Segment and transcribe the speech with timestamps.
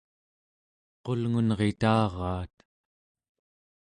[1.03, 2.55] qulngunritaraat